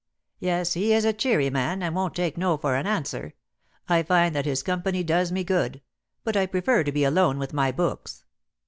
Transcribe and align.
"Yes; 0.39 0.73
he 0.73 0.93
is 0.93 1.05
a 1.05 1.13
cheery 1.13 1.51
man, 1.51 1.83
and 1.83 1.95
won't 1.95 2.15
take 2.15 2.35
no 2.35 2.57
for 2.57 2.73
an 2.73 2.87
answer. 2.87 3.35
I 3.87 4.01
find 4.01 4.33
that 4.33 4.47
his 4.47 4.63
company 4.63 5.03
does 5.03 5.31
me 5.31 5.43
good, 5.43 5.79
but 6.23 6.35
I 6.35 6.47
prefer 6.47 6.83
to 6.83 6.91
be 6.91 7.03
alone 7.03 7.37
with 7.37 7.53
my 7.53 7.71
books." 7.71 8.23